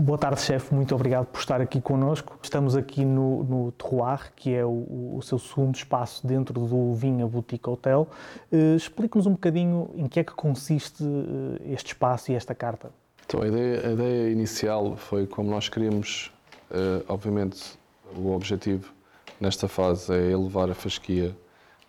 [0.00, 0.72] Boa tarde, chefe.
[0.72, 2.38] Muito obrigado por estar aqui connosco.
[2.40, 7.26] Estamos aqui no, no Terroir, que é o, o, seu segundo espaço dentro do Vinha
[7.26, 8.06] Boutique Hotel.
[8.52, 12.92] Uh, Explique-nos um bocadinho em que é que consiste uh, este espaço e esta carta.
[13.26, 16.32] Então, a ideia, a ideia inicial foi como nós queríamos,
[16.70, 17.76] uh, obviamente,
[18.16, 18.94] o objetivo
[19.40, 21.36] nesta fase é elevar a fasquia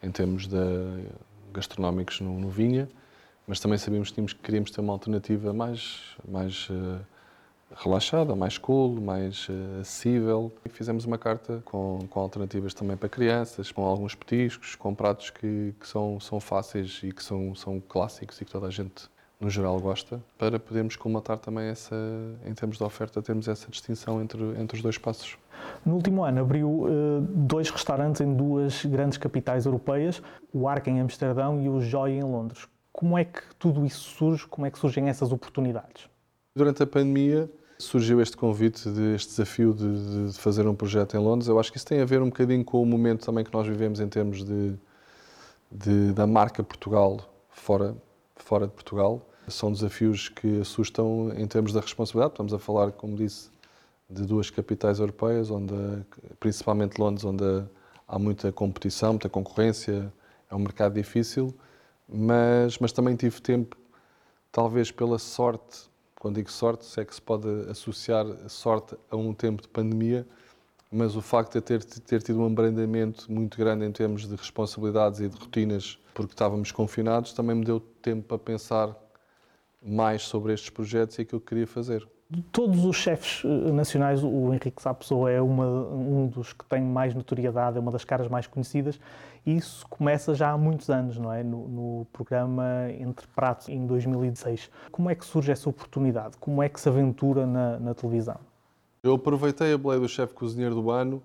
[0.00, 0.56] em termos de
[1.52, 2.88] gastronómicos no, no Vinha,
[3.48, 6.70] mas também sabíamos que, tínhamos, que queríamos ter uma alternativa mais, mais
[7.74, 10.52] relaxada, mais cool, mais uh, acessível.
[10.64, 15.30] E fizemos uma carta com, com alternativas também para crianças, com alguns petiscos, com pratos
[15.30, 19.08] que, que são, são fáceis e que são, são clássicos e que toda a gente
[19.38, 21.94] no geral gosta, para podermos colmatar também essa,
[22.44, 25.36] em termos de oferta, termos essa distinção entre, entre os dois passos.
[25.84, 31.00] No último ano abriu uh, dois restaurantes em duas grandes capitais europeias, o Arca em
[31.00, 32.66] Amsterdão e o Joy em Londres.
[32.92, 34.46] Como é que tudo isso surge?
[34.46, 36.08] Como é que surgem essas oportunidades?
[36.56, 41.20] Durante a pandemia surgiu este convite, de, este desafio de, de, fazer um projeto em
[41.20, 41.48] Londres.
[41.48, 43.66] Eu acho que isso tem a ver um bocadinho com o momento também que nós
[43.66, 44.72] vivemos em termos de,
[45.70, 47.94] de da marca Portugal fora,
[48.36, 49.20] fora de Portugal.
[49.48, 52.32] São desafios que assustam em termos da responsabilidade.
[52.32, 53.50] Estamos a falar, como disse,
[54.08, 55.74] de duas capitais europeias, onde,
[56.40, 57.64] principalmente Londres, onde
[58.08, 60.10] há muita competição, muita concorrência,
[60.50, 61.54] é um mercado difícil,
[62.08, 63.76] mas, mas também tive tempo,
[64.50, 65.94] talvez pela sorte
[66.26, 70.26] quando digo sorte, se é que se pode associar sorte a um tempo de pandemia,
[70.90, 75.20] mas o facto de ter, ter tido um abrandamento muito grande em termos de responsabilidades
[75.20, 78.92] e de rotinas, porque estávamos confinados, também me deu tempo para pensar
[79.80, 82.04] mais sobre estes projetos e aquilo que queria fazer.
[82.28, 86.64] De todos os chefes eh, nacionais, o Henrique Sá Pessoa é uma, um dos que
[86.64, 88.98] tem mais notoriedade, é uma das caras mais conhecidas.
[89.44, 91.44] E isso começa já há muitos anos, não é?
[91.44, 92.64] No, no, programa
[92.98, 94.68] Entre Pratos, em 2016.
[94.90, 96.36] Como é que surge essa oportunidade?
[96.38, 98.40] Como é que se aventura na, na televisão?
[99.04, 101.22] Eu aproveitei a boleia do chefe cozinheiro do ano.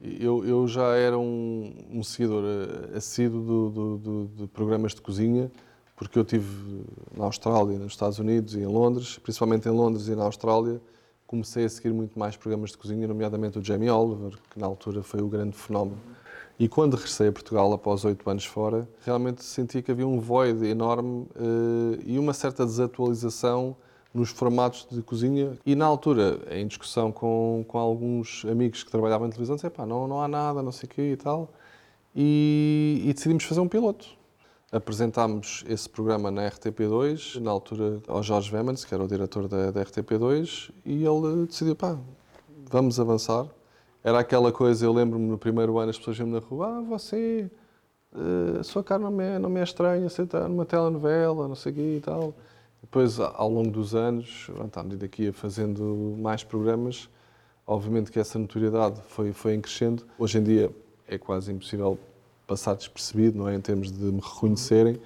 [0.00, 5.50] Eu, eu já era um, um seguidor eh, assíduo de programas de cozinha
[5.98, 6.84] porque eu tive
[7.16, 10.80] na Austrália, nos Estados Unidos e em Londres, principalmente em Londres e na Austrália,
[11.26, 15.02] comecei a seguir muito mais programas de cozinha, nomeadamente o Jamie Oliver, que na altura
[15.02, 15.98] foi o grande fenómeno.
[16.58, 20.64] E quando regressei a Portugal após oito anos fora, realmente senti que havia um void
[20.66, 23.76] enorme uh, e uma certa desatualização
[24.14, 25.58] nos formatos de cozinha.
[25.66, 30.08] E na altura, em discussão com, com alguns amigos que trabalhavam em televisão, disse, não,
[30.08, 31.52] não há nada, não sei o quê e tal.
[32.14, 34.17] E, e decidimos fazer um piloto
[34.70, 39.70] apresentámos esse programa na RTP2, na altura ao Jorge Vemans, que era o diretor da,
[39.70, 41.98] da RTP2, e ele decidiu, pá,
[42.70, 43.46] vamos avançar.
[44.04, 47.50] Era aquela coisa, eu lembro-me no primeiro ano as pessoas iam na rua, ah, você,
[48.12, 51.48] uh, a sua cara não me, é, não me é estranha, você está numa telenovela,
[51.48, 52.34] não sei o quê e tal.
[52.80, 57.08] Depois, ao longo dos anos, à medida que ia fazendo mais programas,
[57.66, 60.06] obviamente que essa notoriedade foi, foi em crescendo.
[60.18, 60.70] Hoje em dia
[61.08, 61.98] é quase impossível
[62.48, 63.54] passar despercebido, não é?
[63.54, 64.98] Em termos de me reconhecerem,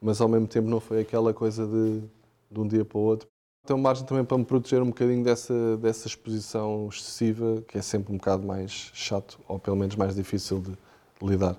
[0.00, 2.00] mas ao mesmo tempo não foi aquela coisa de,
[2.50, 3.28] de um dia para o outro.
[3.66, 8.12] Tenho margem também para me proteger um bocadinho dessa, dessa exposição excessiva, que é sempre
[8.12, 11.56] um bocado mais chato, ou pelo menos mais difícil de, de lidar.